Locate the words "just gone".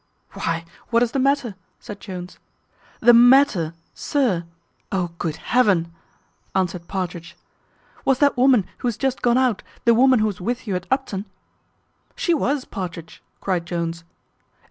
8.97-9.37